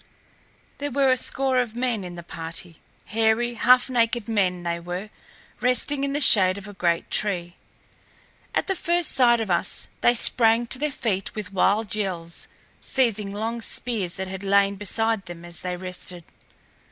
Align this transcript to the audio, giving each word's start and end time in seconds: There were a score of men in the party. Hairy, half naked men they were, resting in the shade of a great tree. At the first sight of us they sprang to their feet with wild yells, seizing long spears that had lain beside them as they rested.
There 0.79 0.89
were 0.89 1.11
a 1.11 1.15
score 1.15 1.59
of 1.59 1.75
men 1.75 2.03
in 2.03 2.15
the 2.15 2.23
party. 2.23 2.79
Hairy, 3.05 3.53
half 3.53 3.87
naked 3.87 4.27
men 4.27 4.63
they 4.63 4.79
were, 4.79 5.09
resting 5.59 6.03
in 6.03 6.11
the 6.11 6.19
shade 6.19 6.57
of 6.57 6.67
a 6.67 6.73
great 6.73 7.11
tree. 7.11 7.55
At 8.55 8.65
the 8.65 8.75
first 8.75 9.11
sight 9.11 9.39
of 9.39 9.51
us 9.51 9.87
they 10.01 10.15
sprang 10.15 10.65
to 10.65 10.79
their 10.79 10.89
feet 10.89 11.35
with 11.35 11.53
wild 11.53 11.93
yells, 11.93 12.47
seizing 12.81 13.31
long 13.31 13.61
spears 13.61 14.15
that 14.15 14.27
had 14.27 14.41
lain 14.41 14.75
beside 14.75 15.27
them 15.27 15.45
as 15.45 15.61
they 15.61 15.77
rested. 15.77 16.23